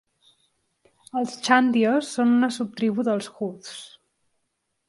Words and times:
Els 1.19 1.35
"chandios" 1.49 2.09
són 2.17 2.33
una 2.39 2.51
subtribu 2.57 3.09
dels 3.11 3.31
"hooths". 3.37 3.81